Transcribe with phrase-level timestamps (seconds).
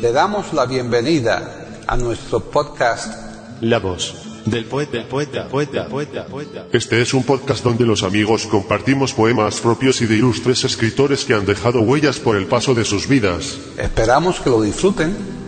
[0.00, 3.12] Le damos la bienvenida a nuestro podcast
[3.60, 4.14] La voz
[4.46, 6.66] del poeta, poeta, poeta, poeta, poeta.
[6.72, 11.34] Este es un podcast donde los amigos compartimos poemas propios y de ilustres escritores que
[11.34, 13.58] han dejado huellas por el paso de sus vidas.
[13.76, 15.39] Esperamos que lo disfruten.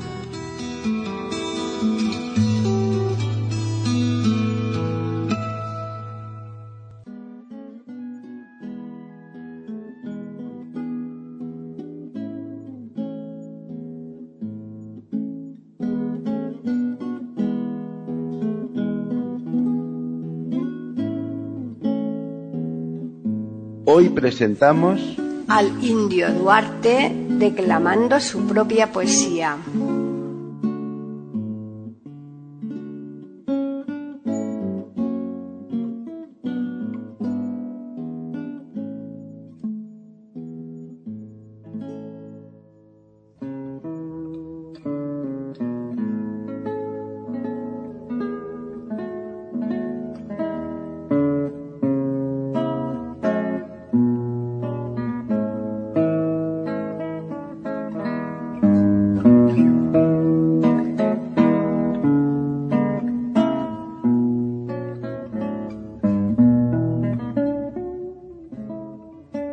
[24.15, 25.01] Presentamos
[25.49, 29.57] al indio Duarte declamando su propia poesía.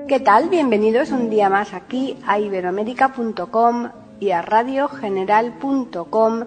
[0.09, 0.49] ¿Qué tal?
[0.49, 6.45] Bienvenidos un día más aquí a iberoamérica.com y a radiogeneral.com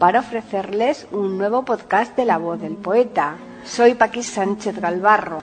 [0.00, 3.36] para ofrecerles un nuevo podcast de la voz del poeta.
[3.64, 5.38] Soy Paquis Sánchez Galvarro.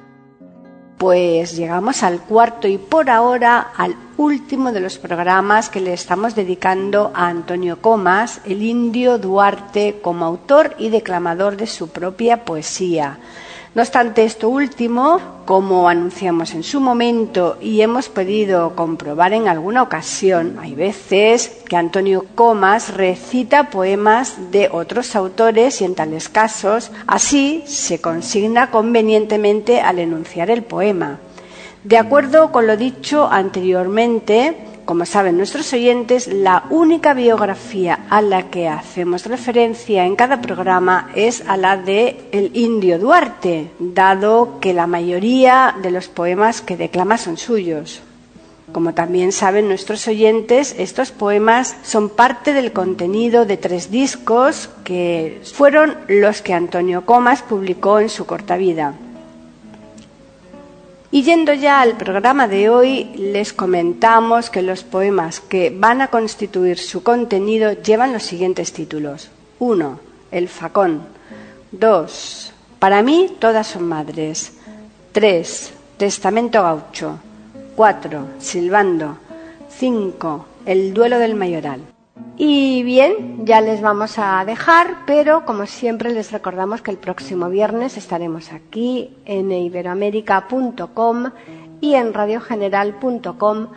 [0.98, 6.36] Pues llegamos al cuarto y por ahora al último de los programas que le estamos
[6.36, 13.18] dedicando a Antonio Comas, el indio Duarte, como autor y declamador de su propia poesía.
[13.74, 19.82] No obstante, esto último, como anunciamos en su momento y hemos podido comprobar en alguna
[19.82, 26.92] ocasión, hay veces que Antonio Comas recita poemas de otros autores y en tales casos
[27.08, 31.20] así se consigna convenientemente al enunciar el poema.
[31.86, 38.50] De acuerdo con lo dicho anteriormente, como saben nuestros oyentes, la única biografía a la
[38.50, 44.74] que hacemos referencia en cada programa es a la de el indio Duarte, dado que
[44.74, 48.02] la mayoría de los poemas que declama son suyos.
[48.72, 55.42] Como también saben nuestros oyentes, estos poemas son parte del contenido de tres discos que
[55.54, 58.94] fueron los que Antonio Comas publicó en su corta vida.
[61.14, 66.08] Y yendo ya al programa de hoy, les comentamos que los poemas que van a
[66.08, 69.30] constituir su contenido llevan los siguientes títulos.
[69.60, 70.00] 1.
[70.32, 71.02] El facón.
[71.74, 72.54] 2.
[72.80, 74.54] Para mí todas son madres.
[75.12, 75.74] 3.
[75.98, 77.20] Testamento gaucho.
[77.76, 78.28] 4.
[78.40, 79.18] Silbando.
[79.70, 80.46] 5.
[80.66, 81.91] El duelo del mayoral.
[82.38, 87.50] Y bien, ya les vamos a dejar, pero como siempre les recordamos que el próximo
[87.50, 91.32] viernes estaremos aquí en iberoamérica.com
[91.82, 93.68] y en radiogeneral.com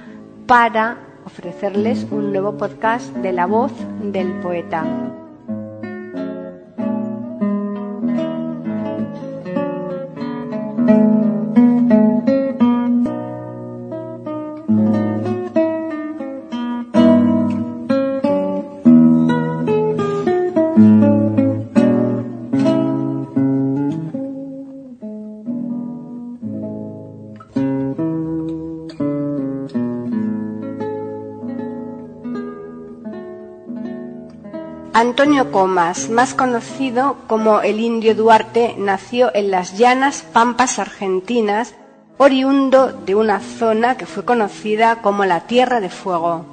[0.47, 3.73] para ofrecerles un nuevo podcast de la voz
[4.03, 4.85] del poeta.
[34.97, 41.75] Antonio Comas, más conocido como el Indio Duarte, nació en las llanas pampas argentinas,
[42.17, 46.47] oriundo de una zona que fue conocida como la Tierra de Fuego.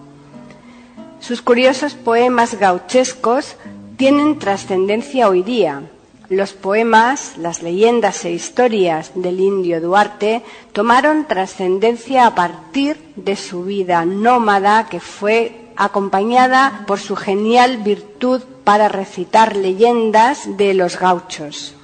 [1.19, 3.57] Sus curiosos poemas gauchescos
[3.95, 5.83] tienen trascendencia hoy día.
[6.27, 10.41] Los poemas, las leyendas e historias del indio Duarte
[10.73, 18.41] tomaron trascendencia a partir de su vida nómada que fue acompañada por su genial virtud
[18.63, 21.75] para recitar leyendas de los gauchos.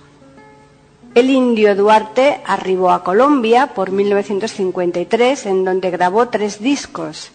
[1.16, 7.32] El indio Duarte arribó a Colombia por 1953, en donde grabó tres discos,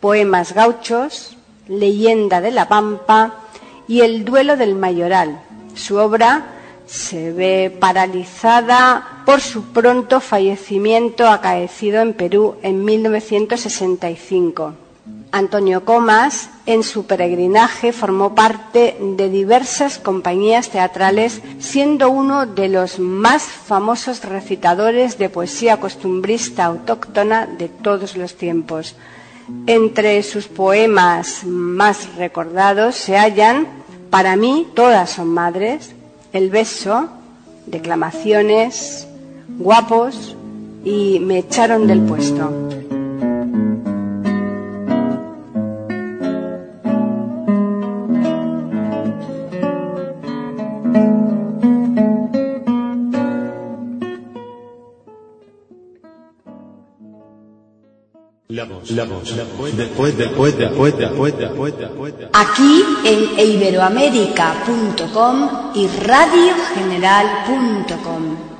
[0.00, 3.36] Poemas gauchos, Leyenda de la Pampa
[3.88, 5.40] y El duelo del mayoral.
[5.74, 6.44] Su obra
[6.86, 14.85] se ve paralizada por su pronto fallecimiento acaecido en Perú en 1965.
[15.32, 22.98] Antonio Comas, en su peregrinaje, formó parte de diversas compañías teatrales, siendo uno de los
[22.98, 28.96] más famosos recitadores de poesía costumbrista autóctona de todos los tiempos.
[29.66, 33.66] Entre sus poemas más recordados se hallan
[34.10, 35.92] Para mí todas son madres,
[36.32, 37.08] El beso,
[37.66, 39.06] Declamaciones,
[39.58, 40.36] Guapos
[40.84, 42.75] y Me echaron del puesto.
[58.56, 62.14] La voz, la voz, después, después, después, después, después, después, después.
[62.32, 68.55] Aquí en iberoamérica.com y radiogeneral.com.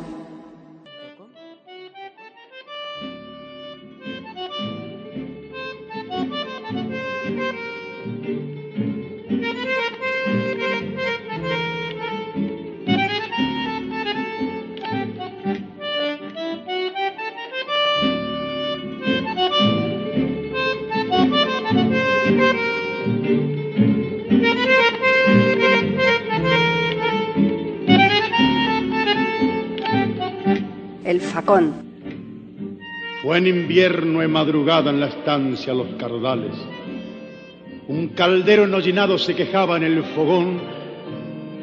[33.23, 36.57] Fue en invierno y madrugada en la estancia Los Cardales.
[37.87, 40.59] Un caldero enollinado se quejaba en el fogón,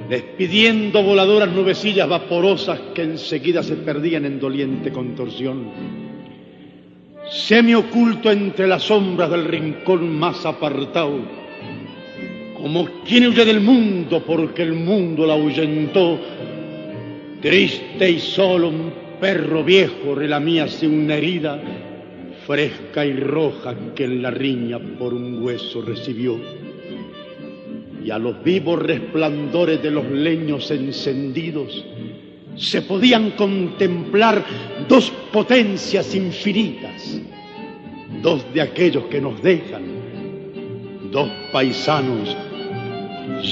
[0.08, 5.70] despidiendo voladoras nubecillas vaporosas que enseguida se perdían en doliente contorsión.
[7.30, 11.20] Semi oculto entre las sombras del rincón más apartado,
[12.56, 16.20] como quien huye del mundo porque el mundo la ahuyentó,
[17.42, 21.58] triste y solo un perro viejo relamíase una herida
[22.46, 26.38] fresca y roja que en la riña por un hueso recibió.
[28.04, 31.86] Y a los vivos resplandores de los leños encendidos
[32.58, 34.44] se podían contemplar
[34.90, 37.22] dos potencias infinitas,
[38.22, 39.84] dos de aquellos que nos dejan,
[41.10, 42.36] dos paisanos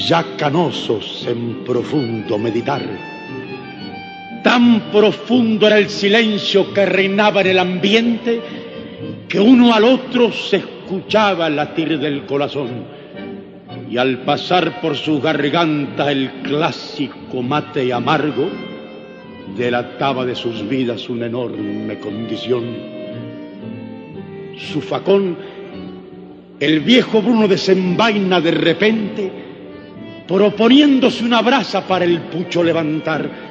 [0.06, 3.11] ya canosos en profundo meditar.
[4.44, 8.42] Tan profundo era el silencio que reinaba en el ambiente
[9.28, 12.70] que uno al otro se escuchaba latir del corazón.
[13.90, 18.50] Y al pasar por su garganta el clásico mate amargo,
[19.56, 22.64] delataba de sus vidas una enorme condición.
[24.58, 25.38] Su facón,
[26.60, 29.32] el viejo Bruno desenvaina de repente,
[30.28, 33.50] proponiéndose una brasa para el pucho levantar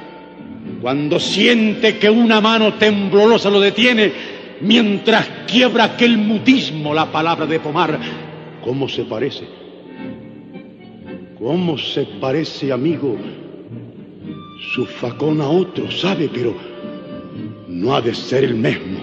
[0.80, 4.12] cuando siente que una mano temblorosa lo detiene,
[4.60, 7.98] mientras quiebra aquel mutismo la palabra de Pomar,
[8.64, 9.44] ¿cómo se parece?
[11.38, 13.16] ¿Cómo se parece, amigo?
[14.74, 16.54] Su facón a otro, sabe, pero
[17.68, 19.00] no ha de ser el mismo.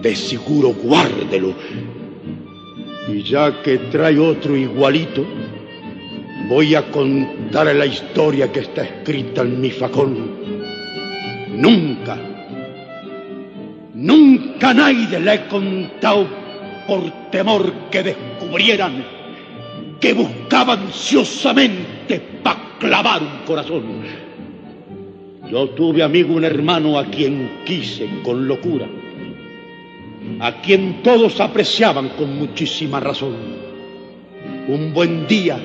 [0.00, 1.54] De seguro guárdelo.
[3.08, 5.26] Y ya que trae otro igualito,
[6.48, 10.30] voy a contarle la historia que está escrita en mi facón.
[11.56, 12.16] Nunca,
[13.94, 16.26] nunca nadie le he contado
[16.86, 19.04] por temor que descubrieran
[20.00, 23.84] que buscaba ansiosamente para clavar un corazón.
[25.50, 28.86] Yo tuve amigo un hermano a quien quise con locura,
[30.38, 33.34] a quien todos apreciaban con muchísima razón.
[34.68, 35.58] Un buen día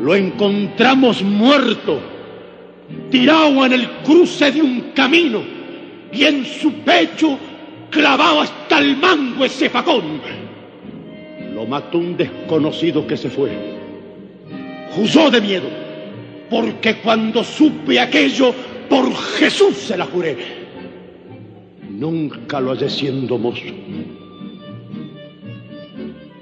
[0.00, 2.00] lo encontramos muerto,
[3.10, 5.42] tirado en el cruce de un camino
[6.12, 7.38] y en su pecho
[7.90, 10.20] clavado hasta el mango ese facón.
[11.54, 13.50] Lo mató un desconocido que se fue.
[14.90, 15.68] Juzó de miedo,
[16.50, 18.54] porque cuando supe aquello,
[18.88, 20.36] por Jesús se la juré.
[21.90, 23.62] Nunca lo hallé siendo mozo.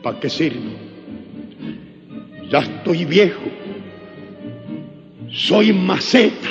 [0.03, 0.84] ¿Para qué sirve?
[2.55, 3.43] Ya estoy viejo.
[5.29, 6.51] Soy maceta.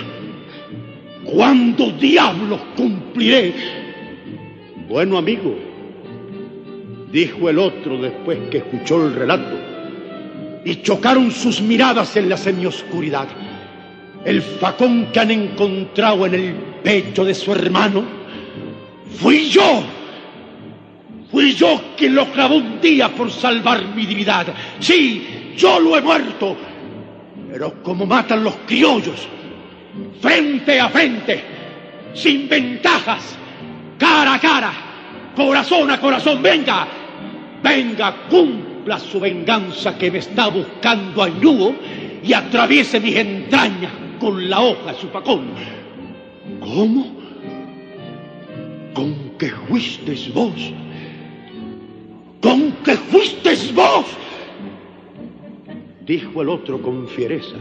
[1.24, 3.54] ¿Cuándo diablos cumpliré?
[4.90, 5.56] Bueno, amigo,
[7.10, 9.58] dijo el otro después que escuchó el relato,
[10.66, 13.30] y chocaron sus miradas en la semioscuridad.
[14.26, 18.04] El facón que han encontrado en el pecho de su hermano,
[19.22, 19.86] fui yo.
[21.34, 24.46] Fui yo quien lo clavó un día por salvar mi divinidad.
[24.80, 26.56] Sí, yo lo he muerto.
[27.52, 29.28] Pero como matan los criollos,
[30.22, 31.44] frente a frente,
[32.14, 33.36] sin ventajas,
[33.98, 34.74] cara a cara,
[35.36, 36.88] corazón a corazón, venga,
[37.64, 41.74] venga, cumpla su venganza que me está buscando al nudo
[42.24, 45.48] y atraviese mis entrañas con la hoja de su facón.
[46.60, 47.08] ¿Cómo?
[48.94, 50.74] ¿Con qué fuisteis vos?
[52.98, 54.06] Fuiste vos.
[56.06, 57.56] Dijo el otro con fiereza,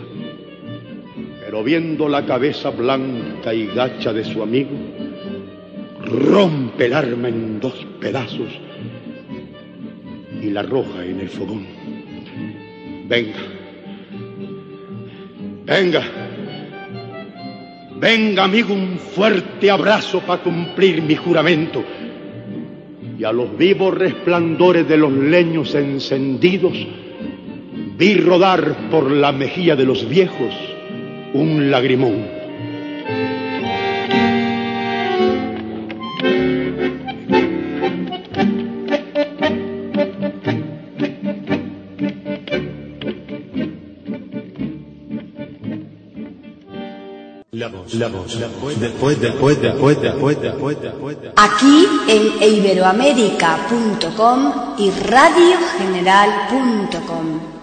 [1.44, 4.70] pero viendo la cabeza blanca y gacha de su amigo,
[6.04, 8.48] rompe el arma en dos pedazos
[10.40, 11.66] y la arroja en el fogón.
[13.06, 13.38] Venga,
[15.64, 16.02] venga,
[17.96, 21.84] venga amigo, un fuerte abrazo para cumplir mi juramento.
[23.22, 26.72] Y a los vivos resplandores de los leños encendidos
[27.96, 30.52] vi rodar por la mejilla de los viejos
[31.32, 32.41] un lagrimón.
[51.36, 57.61] Aquí en iberoamérica.com y radiogeneral.com.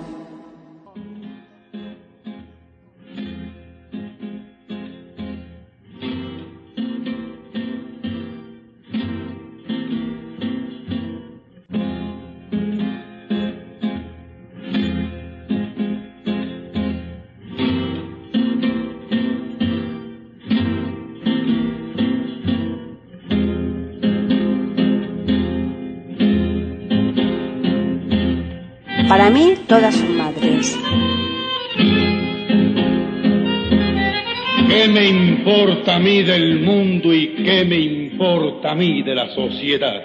[29.29, 30.75] Para mí, todas son madres.
[34.67, 39.29] ¿Qué me importa a mí del mundo y qué me importa a mí de la
[39.35, 40.01] sociedad?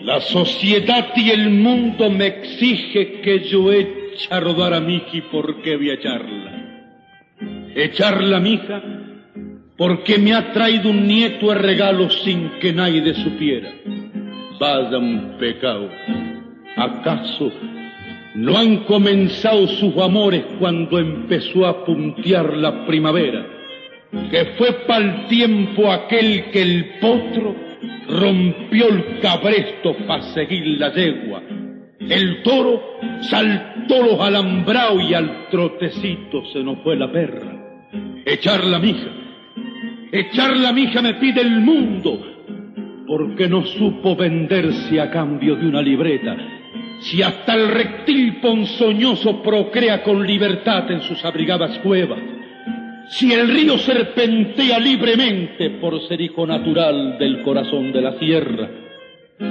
[0.00, 5.10] La sociedad y el mundo me exige que yo eche a rodar a mi hija
[5.12, 6.52] y por qué voy a echarla.
[7.74, 8.82] Echarla a mi hija
[9.76, 13.70] porque me ha traído un nieto a regalo sin que nadie supiera.
[14.58, 15.90] Vaya un pecado.
[16.76, 17.52] ¿Acaso
[18.34, 23.46] no han comenzado sus amores cuando empezó a puntear la primavera?
[24.30, 27.54] Que fue pa'l tiempo aquel que el potro
[28.08, 31.42] rompió el cabresto para seguir la yegua.
[32.00, 32.82] El toro
[33.20, 37.52] saltó los alambraos y al trotecito se nos fue la perra.
[38.26, 39.10] Echar la mija,
[40.10, 42.20] echar la mija me pide el mundo,
[43.06, 46.53] porque no supo venderse a cambio de una libreta
[47.04, 52.20] si hasta el reptil ponzoñoso procrea con libertad en sus abrigadas cuevas,
[53.08, 58.70] si el río serpentea libremente por ser hijo natural del corazón de la sierra,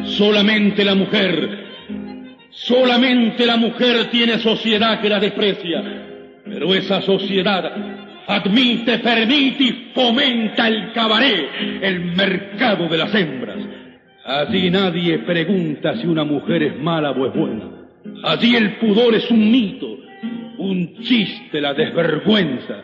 [0.06, 1.66] solamente la mujer,
[2.50, 5.84] solamente la mujer tiene sociedad que la desprecia,
[6.46, 7.72] pero esa sociedad
[8.26, 11.50] admite, permite y fomenta el cabaret,
[11.84, 13.83] el mercado de las hembras.
[14.26, 17.66] Allí nadie pregunta si una mujer es mala o es buena.
[18.24, 19.98] Allí el pudor es un mito,
[20.60, 22.84] un chiste, la desvergüenza.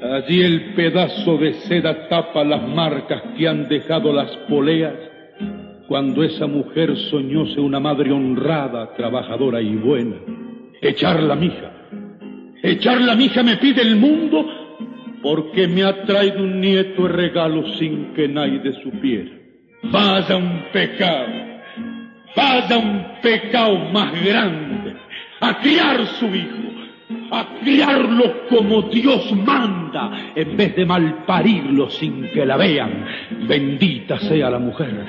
[0.00, 4.94] Allí el pedazo de seda tapa las marcas que han dejado las poleas
[5.88, 10.16] cuando esa mujer soñó ser una madre honrada, trabajadora y buena.
[10.80, 11.72] Echar la mija.
[12.62, 14.46] Echar la mija me pide el mundo
[15.20, 19.39] porque me ha traído un nieto regalo sin que nadie supiera.
[19.82, 21.32] Vaya un pecado,
[22.36, 24.94] vaya un pecado más grande,
[25.40, 26.70] a criar su hijo,
[27.30, 33.06] a criarlo como Dios manda, en vez de malparirlo sin que la vean.
[33.48, 35.06] Bendita sea la mujer,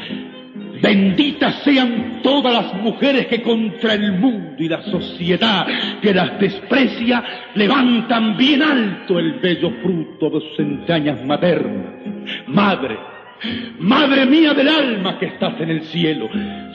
[0.82, 5.68] benditas sean todas las mujeres que contra el mundo y la sociedad
[6.02, 7.24] que las desprecia
[7.56, 11.94] levantan bien alto el bello fruto de sus entrañas maternas.
[12.48, 13.11] Madre,
[13.80, 16.30] Madre mía del alma que estás en el cielo,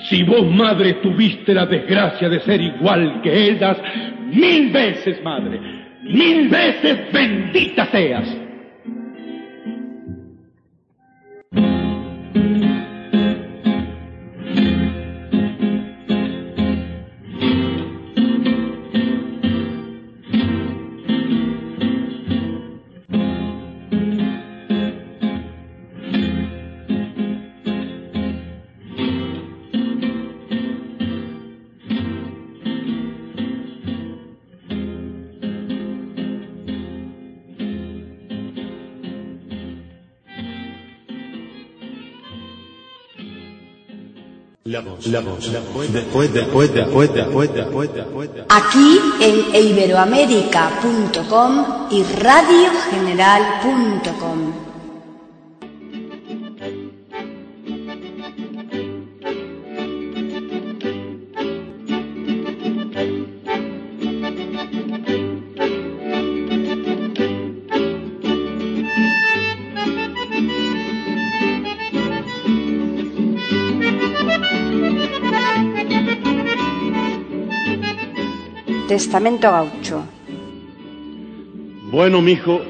[0.09, 3.79] si vos, madre, tuviste la desgracia de ser igual que ellas,
[4.33, 5.61] mil veces, madre,
[6.03, 8.46] mil veces bendita seas.
[48.49, 54.66] Aquí en iberoamérica.com y radiogeneral.com.
[78.97, 80.07] Testamento Gaucho.
[81.91, 82.63] Bueno, mijo,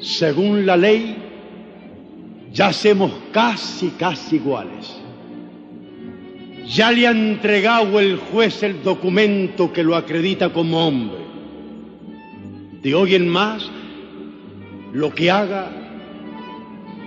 [0.00, 1.14] según la ley,
[2.52, 5.00] ya somos casi, casi iguales.
[6.66, 11.22] Ya le ha entregado el juez el documento que lo acredita como hombre.
[12.82, 13.70] De hoy en más,
[14.92, 15.70] lo que haga,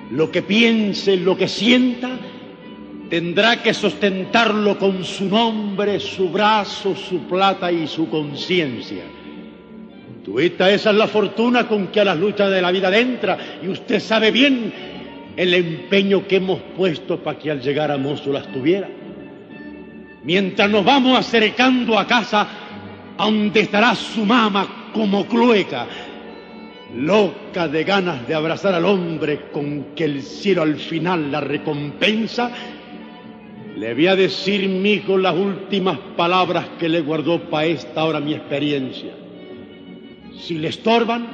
[0.10, 2.12] lo que piense, lo que sienta,
[3.10, 9.04] tendrá que sustentarlo con su nombre, su brazo, su plata y su conciencia.
[10.24, 13.70] Tuita, esa es la fortuna con que a las luchas de la vida entra y
[13.70, 14.74] usted sabe bien
[15.38, 18.90] el empeño que hemos puesto para que al llegar a mozo las tuviera.
[20.24, 22.46] Mientras nos vamos acercando a casa,
[23.18, 25.88] donde estará su mamá como clueca,
[26.96, 32.52] loca de ganas de abrazar al hombre con que el cielo al final la recompensa,
[33.78, 38.20] le voy a decir, mi hijo, las últimas palabras que le guardó para esta hora
[38.20, 39.12] mi experiencia.
[40.40, 41.28] Si le estorban,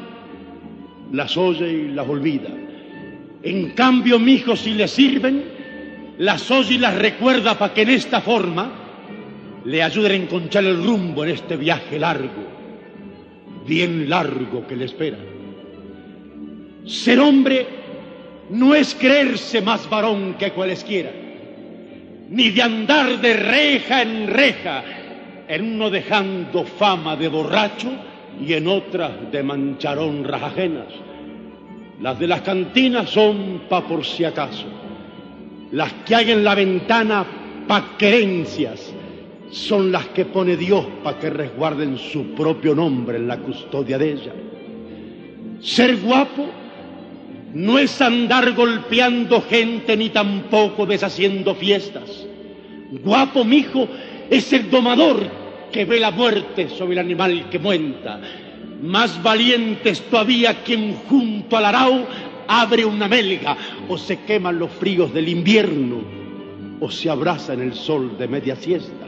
[1.13, 2.49] las oye y las olvida.
[3.43, 5.41] En cambio, mi hijo, si le sirven,
[6.17, 8.71] las oye y las recuerda para que en esta forma
[9.63, 12.43] le ayuden a encontrar el rumbo en este viaje largo,
[13.65, 15.17] bien largo que le espera.
[16.85, 17.65] Ser hombre
[18.49, 21.22] no es creerse más varón que cualesquiera
[22.29, 24.83] ni de andar de reja en reja,
[25.47, 27.91] en uno dejando fama de borracho
[28.39, 30.87] y en otras de manchar honras ajenas.
[32.01, 34.65] Las de las cantinas son pa' por si acaso.
[35.71, 37.25] Las que hay en la ventana
[37.67, 38.93] pa' querencias
[39.51, 44.11] son las que pone Dios pa' que resguarden su propio nombre en la custodia de
[44.11, 44.33] ella.
[45.61, 46.62] Ser guapo
[47.53, 52.25] no es andar golpeando gente ni tampoco deshaciendo fiestas.
[53.03, 53.87] Guapo, mijo,
[54.29, 55.19] es el domador
[55.71, 58.19] que ve la muerte sobre el animal que muenta.
[58.81, 62.07] Más valiente es todavía quien junto al arao
[62.47, 63.55] abre una melga
[63.87, 66.01] o se queman los fríos del invierno
[66.79, 69.07] o se abraza en el sol de media siesta.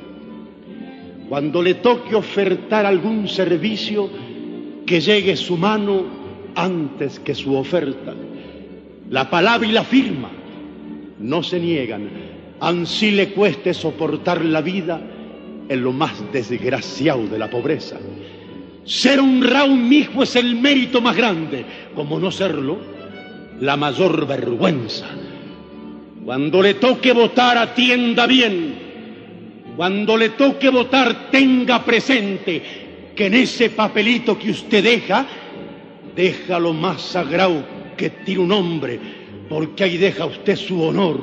[1.27, 4.09] Cuando le toque ofertar algún servicio,
[4.85, 6.05] que llegue su mano
[6.55, 8.13] antes que su oferta.
[9.09, 10.31] La palabra y la firma
[11.19, 12.09] no se niegan,
[12.59, 14.99] ansí le cueste soportar la vida
[15.69, 17.97] en lo más desgraciado de la pobreza.
[18.83, 22.79] Ser honrado hijo es el mérito más grande, como no serlo,
[23.59, 25.07] la mayor vergüenza.
[26.23, 28.75] Cuando le toque votar, atienda bien.
[29.75, 32.61] Cuando le toque votar, tenga presente
[33.15, 35.25] que en ese papelito que usted deja,
[36.15, 38.99] deja lo más sagrado que tiene un hombre,
[39.49, 41.19] porque ahí deja usted su honor,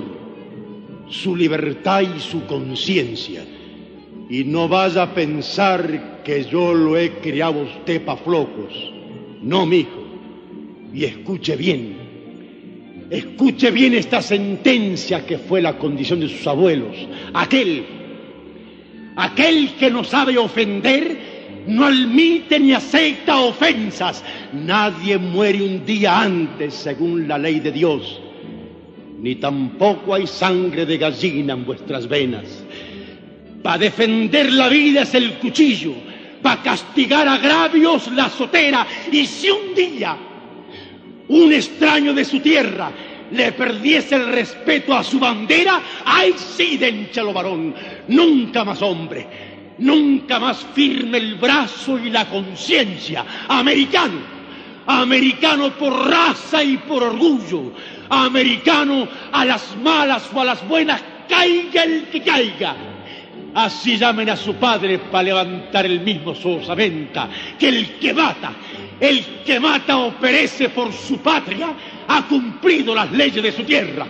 [1.09, 3.45] su libertad y su conciencia.
[4.29, 8.93] Y no vaya a pensar que yo lo he criado usted pa' flocos.
[9.43, 10.03] No, mijo.
[10.95, 11.97] Y escuche bien.
[13.11, 16.97] Escuche bien esta sentencia que fue la condición de sus abuelos.
[17.35, 17.85] Aquel,
[19.17, 21.19] aquel que no sabe ofender,
[21.67, 24.23] no admite ni acepta ofensas.
[24.53, 28.21] Nadie muere un día antes según la ley de Dios.
[29.19, 32.65] Ni tampoco hay sangre de gallina en vuestras venas.
[33.63, 35.95] Para defender la vida es el cuchillo,
[36.43, 38.87] para castigar agravios la azotera.
[39.13, 40.17] Y si un día
[41.29, 42.91] un extraño de su tierra
[43.31, 47.75] le perdiese el respeto a su bandera, ¡ay sí, denchalo varón!
[48.09, 53.25] Nunca más hombre, nunca más firme el brazo y la conciencia.
[53.49, 54.21] Americano,
[54.87, 57.73] americano por raza y por orgullo,
[58.09, 62.77] americano a las malas o a las buenas, caiga el que caiga.
[63.55, 68.53] Así llamen a su padre para levantar el mismo su osamenta, que el que mata,
[68.99, 71.75] el que mata o perece por su patria,
[72.09, 74.07] ha cumplido las leyes de su tierra.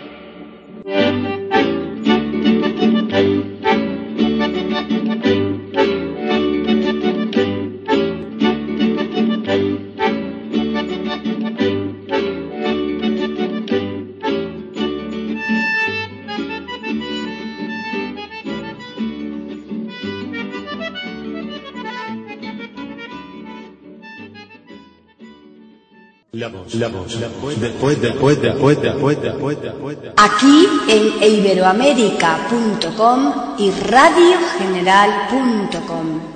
[26.35, 33.35] La voz, la voz, la voz, después, después, después, después, después, después, Aquí en iberoamérica.com
[33.59, 36.32] y radiogeneral.com.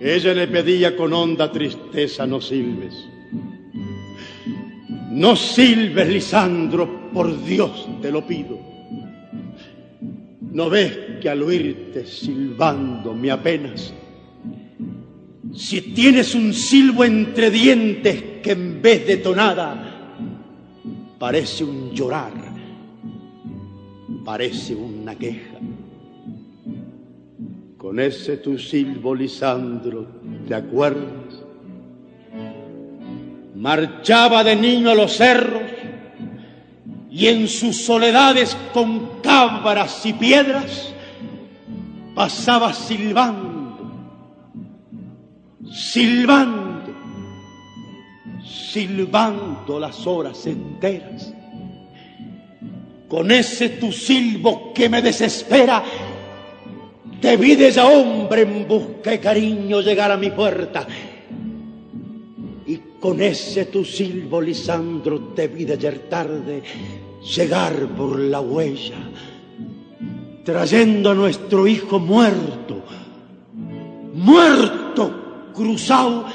[0.00, 2.94] Ella le pedía con honda tristeza, no silbes.
[5.12, 8.58] No silbes, Lisandro, por Dios te lo pido.
[10.52, 13.92] ¿No ves que al oírte silbando me apenas?
[15.54, 20.16] Si tienes un silbo entre dientes que en vez de tonada
[21.18, 22.32] parece un llorar,
[24.24, 25.58] parece una queja.
[27.88, 30.06] Con ese tu silbo, Lisandro,
[30.46, 31.42] ¿te acuerdas?
[33.54, 35.62] Marchaba de niño a los cerros
[37.10, 40.92] y en sus soledades con cabras y piedras
[42.14, 43.78] pasaba silbando,
[45.72, 46.92] silbando,
[48.44, 51.32] silbando las horas enteras.
[53.08, 55.82] Con ese tu silbo que me desespera,
[57.20, 60.86] te vi desde hombre en busca de cariño llegar a mi puerta.
[62.66, 66.62] Y con ese tu silbo, Lisandro, te vi de ayer tarde
[67.34, 68.96] llegar por la huella,
[70.44, 72.82] trayendo a nuestro hijo muerto,
[74.14, 76.26] muerto, cruzado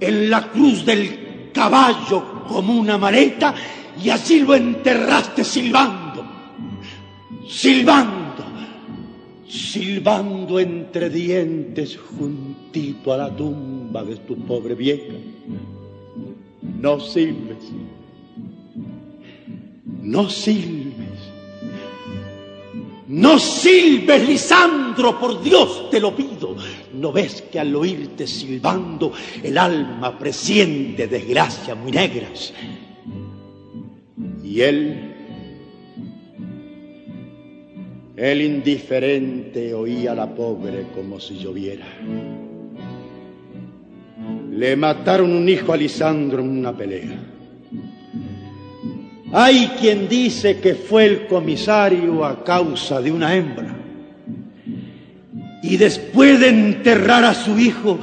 [0.00, 3.54] en la cruz del caballo como una maleta,
[4.02, 6.24] y así lo enterraste silbando,
[7.48, 8.25] silbando,
[9.48, 15.14] silbando entre dientes juntito a la tumba de tu pobre vieja.
[16.80, 17.72] No silbes,
[20.02, 21.06] no silbes.
[23.08, 26.56] No silbes, Lisandro, por Dios te lo pido.
[26.94, 32.52] ¿No ves que al oírte silbando el alma presiente desgracias muy negras?
[34.42, 35.15] Y él,
[38.16, 41.86] el indiferente, oía a la pobre como si lloviera.
[44.50, 47.18] Le mataron un hijo a Lisandro en una pelea.
[49.32, 53.76] Hay quien dice que fue el comisario a causa de una hembra.
[55.62, 57.98] Y después de enterrar a su hijo,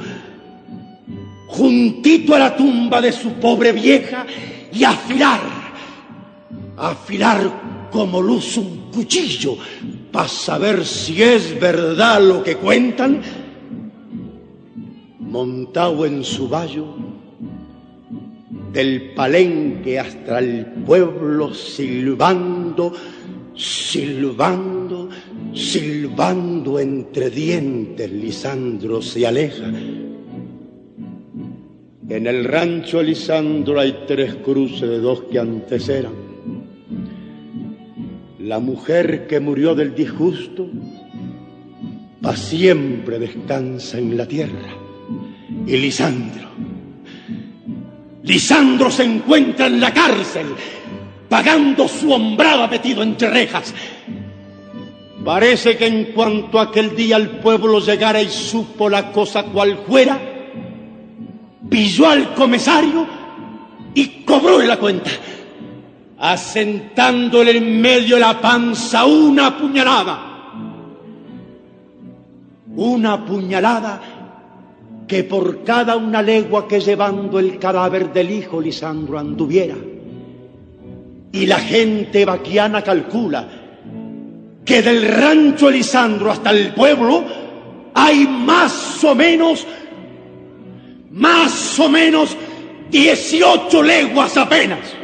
[1.48, 4.26] juntito a la tumba de su pobre vieja,
[4.72, 5.40] y afilar,
[6.76, 9.56] afilar como luz un cuchillo,
[10.14, 13.20] para saber si es verdad lo que cuentan,
[15.18, 16.86] montado en su vallo,
[18.72, 22.92] del palenque hasta el pueblo silbando,
[23.56, 25.08] silbando,
[25.52, 29.66] silbando entre dientes, Lisandro se aleja.
[32.08, 36.23] En el rancho Lisandro hay tres cruces de dos que antes eran.
[38.44, 40.68] La mujer que murió del disgusto,
[42.20, 44.68] pa' siempre descansa en la tierra.
[45.66, 46.50] Y Lisandro,
[48.22, 50.48] Lisandro se encuentra en la cárcel,
[51.26, 53.72] pagando su hombrada metido entre rejas.
[55.24, 60.20] Parece que en cuanto aquel día el pueblo llegara y supo la cosa cual fuera,
[61.70, 63.06] pilló al comisario
[63.94, 65.10] y cobró la cuenta,
[66.24, 70.18] asentándole en medio de la panza una puñalada.
[72.76, 74.00] Una puñalada
[75.06, 79.76] que por cada una legua que llevando el cadáver del hijo Lisandro anduviera.
[81.30, 83.46] Y la gente vaquiana calcula
[84.64, 87.22] que del rancho Lisandro hasta el pueblo
[87.92, 89.66] hay más o menos,
[91.10, 92.34] más o menos
[92.90, 95.03] 18 leguas apenas.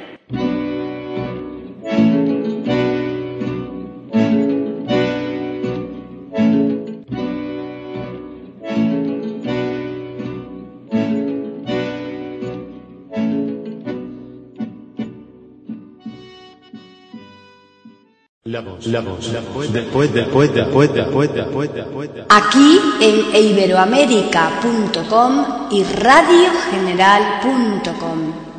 [18.50, 22.10] La voz, la voz, la voz, después, después, después, después, después, después.
[22.30, 28.49] Aquí en iberoamérica.com y radiogeneral.com.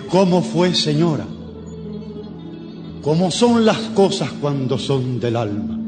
[0.00, 1.26] cómo fue señora,
[3.02, 5.78] cómo son las cosas cuando son del alma.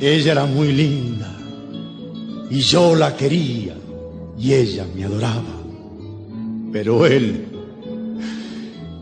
[0.00, 1.34] Ella era muy linda
[2.50, 3.74] y yo la quería
[4.38, 5.54] y ella me adoraba.
[6.72, 7.48] Pero él,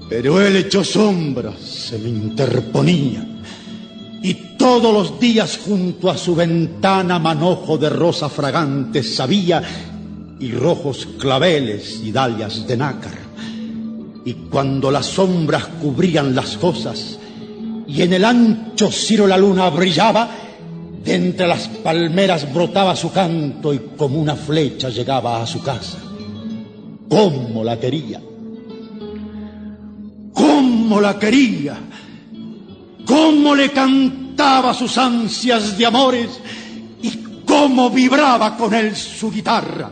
[0.08, 3.26] Pero él echó sombras, se me interponía.
[4.22, 9.62] Y todos los días junto a su ventana manojo de rosa fragantes sabía
[10.38, 13.25] y rojos claveles y dalias de nácar.
[14.26, 17.18] Y cuando las sombras cubrían las cosas
[17.88, 20.28] y en el ancho ciro la luna brillaba,
[21.04, 25.98] de entre las palmeras brotaba su canto y como una flecha llegaba a su casa.
[27.08, 28.20] ¿Cómo la quería?
[30.34, 31.78] ¿Cómo la quería?
[33.06, 36.40] ¿Cómo le cantaba sus ansias de amores?
[37.00, 37.10] ¿Y
[37.46, 39.88] cómo vibraba con él su guitarra?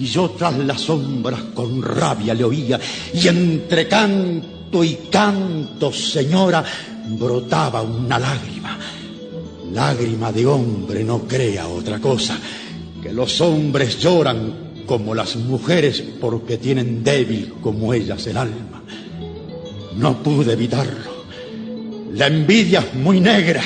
[0.00, 2.80] Y yo tras las sombras con rabia le oía
[3.12, 6.64] y entre canto y canto, señora,
[7.18, 8.78] brotaba una lágrima.
[9.74, 12.38] Lágrima de hombre, no crea otra cosa,
[13.02, 18.82] que los hombres lloran como las mujeres porque tienen débil como ellas el alma.
[19.96, 21.10] No pude evitarlo.
[22.14, 23.62] La envidia es muy negra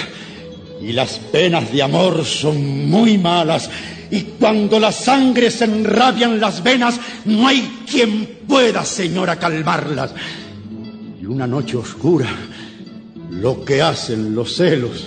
[0.86, 3.70] y las penas de amor son muy malas.
[4.10, 10.12] Y cuando la sangre se enrabian las venas, no hay quien pueda, señora, calmarlas.
[11.20, 12.28] Y una noche oscura,
[13.30, 15.06] lo que hacen los celos,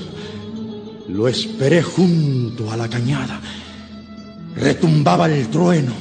[1.10, 3.40] lo esperé junto a la cañada.
[4.56, 5.94] Retumbaba el trueno,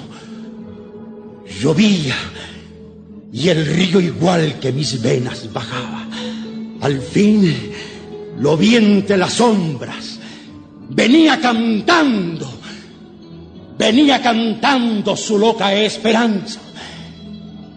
[1.60, 2.16] llovía
[3.30, 6.06] y el río igual que mis venas bajaba.
[6.80, 7.74] Al fin
[8.38, 10.18] lo vi entre las sombras,
[10.90, 12.48] venía cantando,
[13.78, 16.60] venía cantando su loca esperanza.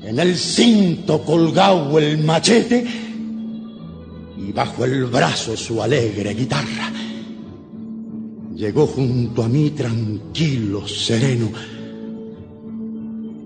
[0.03, 2.85] En el cinto colgado el machete
[4.37, 6.91] y bajo el brazo su alegre guitarra.
[8.55, 11.49] Llegó junto a mí tranquilo, sereno.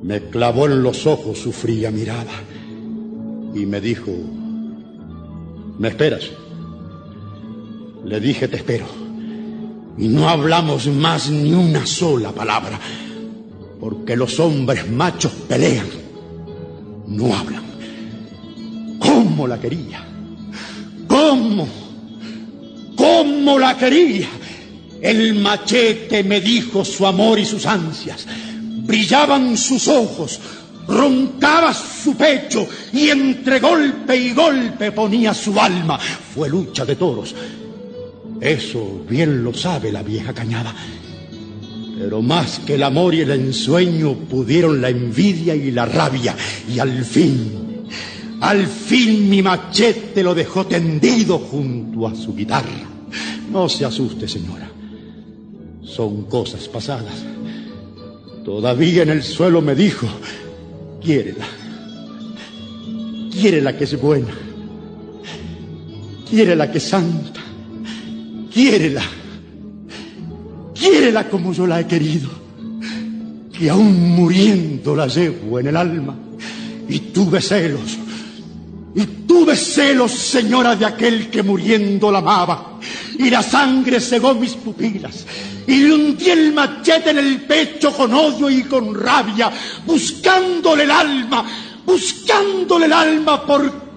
[0.02, 2.32] Me clavó en los ojos su fría mirada
[3.54, 4.12] y me dijo,
[5.78, 6.32] ¿me esperas?
[8.06, 8.86] Le dije, te espero.
[9.98, 12.80] Y no hablamos más ni una sola palabra,
[13.80, 15.88] porque los hombres machos pelean,
[17.08, 17.64] no hablan.
[19.00, 20.04] ¿Cómo la quería?
[21.08, 21.68] ¿Cómo?
[22.96, 24.28] ¿Cómo la quería?
[25.02, 28.26] El machete me dijo su amor y sus ansias.
[28.86, 30.40] Brillaban sus ojos,
[30.88, 36.00] roncaba su pecho y entre golpe y golpe ponía su alma.
[36.00, 37.36] Fue lucha de toros.
[38.42, 40.76] Eso bien lo sabe la vieja cañada.
[41.98, 46.36] Pero más que el amor y el ensueño pudieron la envidia y la rabia.
[46.68, 47.86] Y al fin,
[48.42, 52.90] al fin mi machete lo dejó tendido junto a su guitarra.
[53.52, 54.70] No se asuste, señora.
[55.84, 57.24] Son cosas pasadas.
[58.44, 60.08] Todavía en el suelo me dijo,
[61.02, 61.46] quiérela.
[63.32, 64.34] Quiérela que es buena.
[66.30, 67.43] Quiérela que es santa.
[68.54, 69.02] Quiérela.
[70.76, 72.30] Quiérela como yo la he querido.
[73.52, 76.16] Que aún muriendo la llevo en el alma.
[76.88, 77.98] Y tuve celos.
[78.96, 82.80] Y tuve celos, señora, de aquel que muriendo la amaba.
[83.18, 85.26] Y la sangre cegó mis pupilas.
[85.66, 89.52] Y le hundí el machete en el pecho con odio y con rabia,
[89.86, 91.46] buscándole el alma,
[91.86, 93.46] buscándole el alma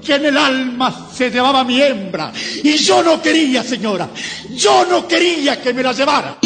[0.06, 2.32] porque en el alma se llevaba mi hembra.
[2.62, 4.08] Y yo no quería, señora,
[4.54, 6.38] yo no quería que me la llevara.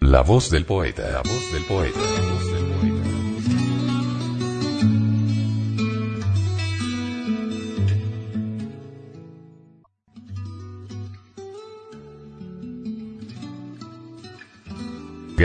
[0.00, 2.89] La voz del poeta, la voz del poeta, la voz del poeta.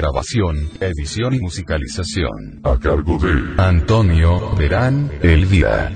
[0.05, 2.61] Grabación, edición y musicalización.
[2.63, 5.91] A cargo de Antonio Verán Elvira.